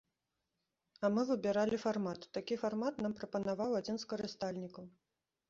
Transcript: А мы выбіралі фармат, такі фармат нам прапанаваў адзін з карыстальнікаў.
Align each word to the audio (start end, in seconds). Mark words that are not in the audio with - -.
А 1.03 1.11
мы 1.17 1.25
выбіралі 1.31 1.77
фармат, 1.83 2.19
такі 2.39 2.57
фармат 2.63 2.95
нам 3.07 3.13
прапанаваў 3.21 3.79
адзін 3.83 3.95
з 4.07 4.11
карыстальнікаў. 4.17 4.83